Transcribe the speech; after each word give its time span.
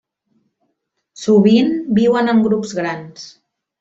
Sovint 1.25 1.69
viuen 1.99 2.33
en 2.33 2.43
grups 2.49 2.77
grans. 2.81 3.29